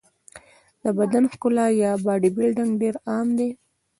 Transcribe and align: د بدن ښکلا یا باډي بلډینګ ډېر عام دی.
د 0.83 0.85
بدن 0.97 1.23
ښکلا 1.33 1.67
یا 1.83 1.91
باډي 2.05 2.29
بلډینګ 2.35 2.71
ډېر 2.81 2.95
عام 3.09 3.27
دی. 3.37 3.49